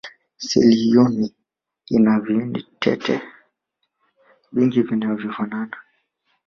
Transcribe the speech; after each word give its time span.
seli 0.37 0.75
hiyo 0.75 1.09
ina 1.89 2.19
viini 2.19 2.65
tete 2.79 3.21
vingi 4.51 4.81
vinavyofanana 4.81 5.77